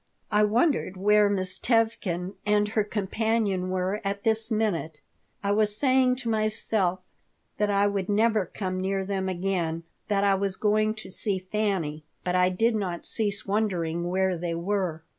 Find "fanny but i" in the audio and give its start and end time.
11.37-12.49